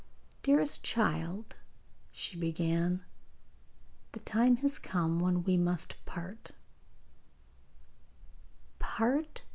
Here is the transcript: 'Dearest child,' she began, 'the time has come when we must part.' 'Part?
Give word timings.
'Dearest 0.41 0.81
child,' 0.83 1.57
she 2.11 2.35
began, 2.35 3.05
'the 4.13 4.19
time 4.21 4.55
has 4.55 4.79
come 4.79 5.19
when 5.19 5.43
we 5.43 5.55
must 5.57 5.95
part.' 6.07 6.53
'Part? 8.79 9.43